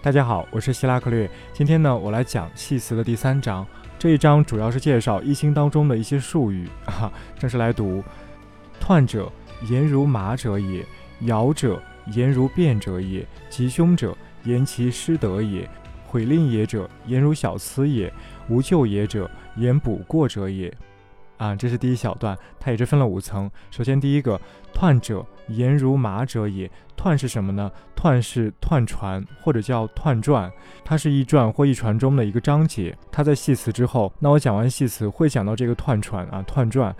[0.00, 1.28] 大家好，我是希拉克略。
[1.52, 3.66] 今天呢，我来讲系辞的第三章。
[3.98, 7.12] 这一章主要是介绍易经当中的一些术语 啊。
[7.36, 8.02] 正式来读：
[8.80, 9.30] 彖者，
[9.68, 10.84] 言如麻者也；
[11.22, 11.82] 爻者，
[12.12, 15.66] 言如变者也；吉凶者，言其失德也；
[16.06, 18.08] 悔令也者，言如小疵也；
[18.48, 20.72] 无咎也者，言补过者也。
[21.38, 23.50] 啊，这是第一小段，它也是分了五层。
[23.70, 24.38] 首先，第一个，
[24.74, 26.70] 彖者，言如马者也。
[26.96, 27.70] 彖是什么呢？
[27.96, 30.50] 彖是彖传，或者叫彖传，
[30.84, 32.92] 它是易传或易传中的一个章节。
[33.12, 34.12] 它在系辞之后。
[34.18, 36.92] 那我讲完系辞，会讲到这个彖传啊，彖传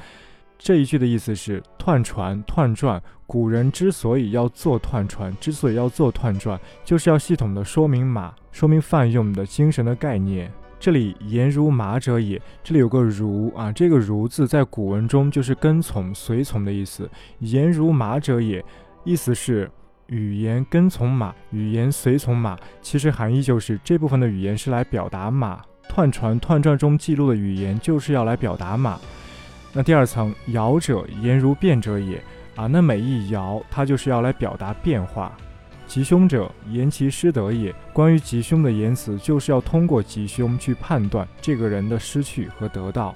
[0.57, 3.03] 这一句的意思是彖传、彖传。
[3.27, 10.51] 古人之所以要做彖传，之所以要做彖传，就是要系统的说明马，说明泛用的精神的概念。
[10.81, 17.11] 这里言如马者也，这里有个如啊，这个如字在古文中就是跟从、随从的意思。
[17.41, 18.65] 言如马者也，
[19.05, 19.69] 意思是
[20.07, 22.57] 语言跟从马，语言随从马。
[22.81, 25.61] 其实含义就是这部分的语言是来表达马。
[25.89, 28.98] 彖传、彖传中记录的语言就是要来表达马。
[29.73, 32.23] 那第二层，爻者言如变者也
[32.55, 35.37] 啊，那每一爻它就是要来表达变化。
[35.89, 37.75] 吉凶者，言其失德也。
[37.94, 43.14] 关于吉凶的言辞，就是要通过吉凶去判断这个人的失去和得到。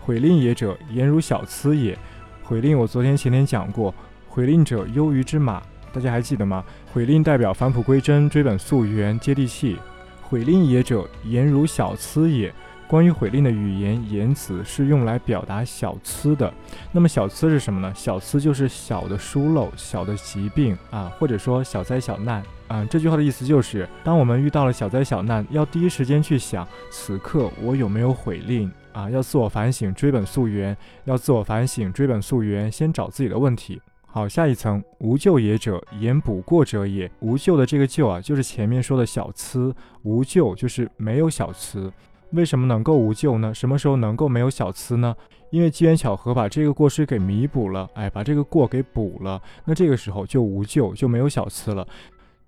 [0.00, 1.96] 悔令也者，言如小疵也。
[2.42, 3.94] 悔令我昨天前天讲过，
[4.28, 6.64] 悔令者忧于之马，大家还记得吗？
[6.90, 9.76] 悔令代表返璞归真、追本溯源、接地气。
[10.22, 12.52] 悔令也者，言如小疵也。
[12.86, 16.52] 关于悔令的语言言辞是用来表达小疵的，
[16.92, 17.92] 那么小疵是什么呢？
[17.94, 22.84] 小疵就是小的疏漏、小的疾病啊，或者说小灾小难啊。
[22.84, 29.10] 这句话的意思就是，当我们遇到了小灾小难，要第一时间去想，此刻我有没有悔令啊？
[29.10, 33.80] 要自我反省、追本溯源，要自我反省、追本溯源，先找自己的问题。
[34.06, 37.10] 好，下一层，无咎也者，言补过者也。
[37.18, 41.92] 无咎的这个咎啊，就是前面说的小疵，无咎就是没有小疵。
[42.34, 43.54] 为什么能够无咎呢？
[43.54, 45.14] 什么时候能够没有小疵呢？
[45.50, 51.86] 因为机缘巧合把这个过失给弥补了，哎，把这个过给补了，那这个时候就无咎，就没有小疵了。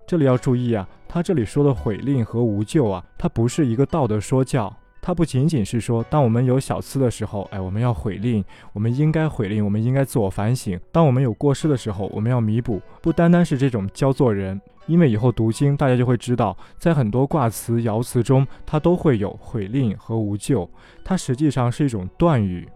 [0.05, 4.73] 这里要注意啊，他这里说的悔令和无咎啊，它不是一个道德说教。
[5.07, 10.77] 它不仅仅是说，当我们有小刺的时候，哎，我们要悔令，我们应该悔令，我们应该自我反省。
[10.91, 12.81] 当我们有过失的时候，我们要弥补。
[13.01, 20.69] 不单单是这种教做人，因为以后读经，大家就会知道，在很多卦辞、爻辞中，它都会有悔令和无咎。
[21.05, 22.67] 它实际上是一种断语。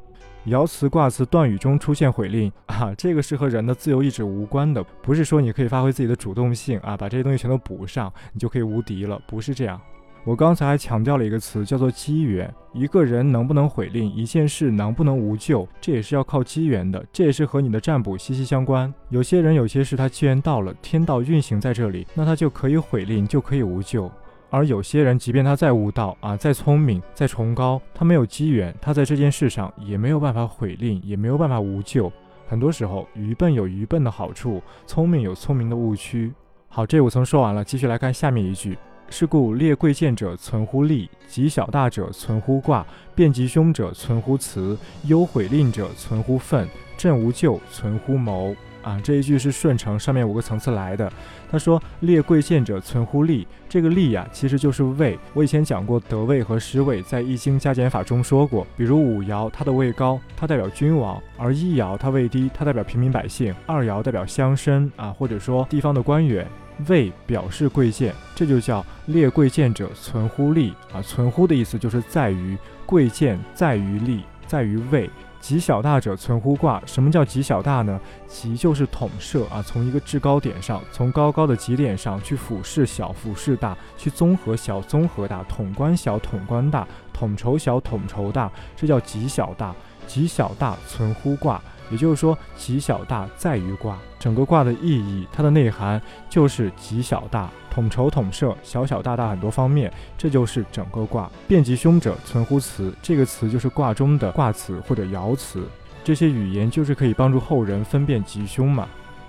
[0.45, 9.81] 爻辞、卦辞、断语中出现悔令啊，这个是和人的自由意志无关的，不是说你可以发挥自己的主动性啊，把这些东西全都补上，你就可以无敌了，不是这样。
[10.23, 12.53] 我刚才还强调了一个词，叫做机缘。
[12.73, 18.93] 一个人能不能毁令，一件事能不能无咎，这也是要靠机缘的，这也是和你的占卜息息相关。
[19.09, 24.11] 有些人有些事，他机缘到了，天道运行在这里，那他就可以毁令，就可以无咎；
[24.51, 32.13] 而有些人，即便他再悟道啊，再聪明，再崇高，他没有机缘，他在这件事上也没有办法毁令，也没有办法无咎。
[32.47, 36.31] 很多时候，愚笨有愚笨的好处，聪明有聪明的误区。
[36.69, 38.77] 好，这五层说完了，继续来看下面一句。
[39.11, 42.83] 是故列贵贱者存乎利，吉小大者存乎卦，
[43.13, 46.65] 变吉凶者存乎辞，忧悔吝者存乎愤，
[46.97, 48.55] 正无咎存乎谋。
[48.83, 51.11] 啊，这一句是顺承上面五个层次来的。
[51.51, 55.19] 他说列贵贱者存乎利，这个利呀，其实就是位。
[55.33, 58.65] 我以前讲过得位和失位，在易经加减法中说过。
[58.75, 66.47] 比如五爻，它的位高，它代表君王；而一爻它位低，它代表平民百姓；二爻代表乡绅啊，或者说地方的官员。
[66.87, 71.01] 位表示贵贱，这就叫列贵贱者存乎利啊。
[71.01, 75.09] 存乎的意思就是在于贵贱，在于利，在于位。
[75.39, 76.79] 极小大者存乎卦。
[76.85, 77.99] 什么叫极小大呢？
[78.27, 89.73] 极就是统摄啊，从一个制高点上，从高高的极点上去俯视小，俯视大，去综合小，综合大，统观小，统观大，统筹小，统筹大，这叫极小大。
[90.05, 91.59] 极小大存乎卦。
[91.91, 101.29] 也就是说，极小大在于卦，整个卦的意义，它的内涵就是极小大，统筹统摄，小小大大很多方面，这就是整个卦。
[101.47, 105.67] 变吉凶者存乎辞，这个词就是卦中的卦辞或者爻辞，
[106.03, 108.87] 这些语言就是可以帮助后人分辨吉凶嘛。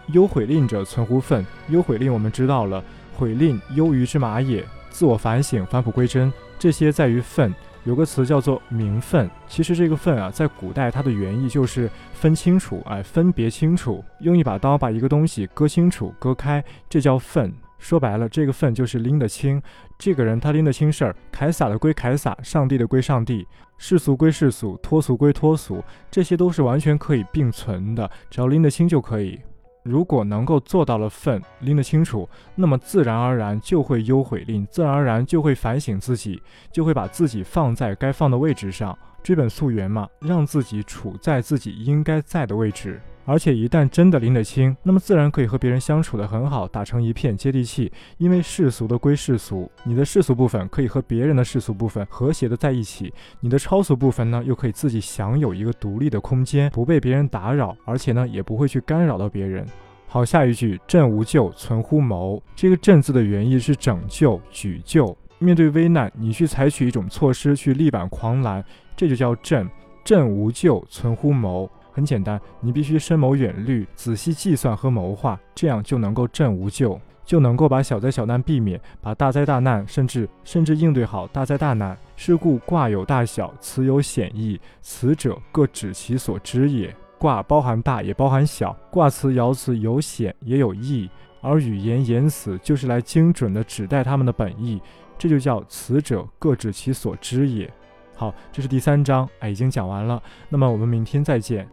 [0.09, 2.83] 忧悔令者存乎愤，忧悔令我们知道了，
[3.17, 7.55] 悔令忧于之马也，自我反省，返璞归真，这些在于愤。
[7.85, 17.53] 有个词叫做名分，其实这个分啊，在古代它的原意就是分清楚，哎，分别清楚，用一把刀把一个东西割清楚、割开，这叫分。
[17.79, 19.61] 说白了，这个分就是拎得清，
[19.99, 23.45] 这个人他拎得清事儿，凯撒的归凯撒，上帝的归上帝，
[23.77, 29.41] 世俗归世俗，脱俗归脱俗，这些都是完全可以并存的，只要拎得清就可以。
[29.83, 36.41] 如果能够做到了分拎得清楚，那么自然而然就会优悔令，自然而然就会反省自己，
[36.71, 43.01] 就会把自己放在该放的位置上，追本溯源嘛，让自己处在自己应该在的位置。
[43.25, 47.91] 而且一旦真的拎得清，那么自然可以和别人相处得很好，打成一片，接地气。
[48.19, 59.65] 因为世俗的归世俗，你的世俗部分可以和别人的世俗部分和谐的在一起，你的超俗部分呢，又可以自己享有一个独立的空间，不被别人打扰，而且呢，也不会去干扰到别人。
[60.09, 62.43] 好，下一句“朕无咎，存乎谋”。
[62.55, 65.17] 这个“朕”字的原意是拯救、举救。
[65.39, 68.63] 面对危难，你去采取一种措施去力挽狂澜，
[68.95, 69.67] 这就叫“朕”。
[70.05, 71.71] 朕无咎，存乎谋。
[71.93, 81.97] 很简单，你必须深谋远虑，仔细计算和谋划，这样就能够镇无咎，就能够把小灾小难避免，把大灾大难甚至甚至应对好大灾大难。
[82.17, 86.95] 是故卦有大小，辞有显义，此者各指其所知也。
[87.19, 91.09] 卦包含大也包含小，卦辞爻辞有显也有义，
[91.41, 94.81] 而语言言辞就是来精准的指代他们的本意，
[95.17, 97.73] 这就叫辞者各指其所知也。
[98.15, 100.23] 好，这是第三章，哎，已经讲完了。
[100.49, 101.69] 那么我们明天再见。